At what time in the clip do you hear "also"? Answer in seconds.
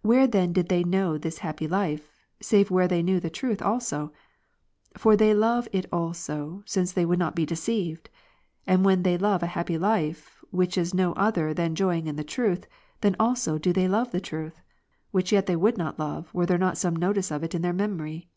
3.60-4.14, 5.92-6.62, 13.20-13.58